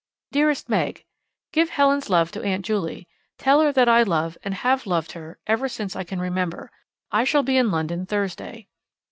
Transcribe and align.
Dearest 0.31 0.67
Meg, 0.67 1.05
Give 1.51 1.69
Helen's 1.69 2.09
love 2.09 2.31
to 2.31 2.41
Aunt 2.41 2.65
Juley. 2.65 3.07
Tell 3.37 3.61
her 3.61 3.71
that 3.73 3.87
I 3.87 4.01
love, 4.01 4.35
and 4.43 4.55
have 4.55 4.87
loved, 4.87 5.11
her 5.11 5.37
ever 5.45 5.69
since 5.69 5.95
I 5.95 6.03
can 6.03 6.19
remember. 6.19 6.71
I 7.11 7.23
shall 7.23 7.43
be 7.43 7.55
in 7.57 7.69
London 7.69 8.07
Thursday. 8.07 8.67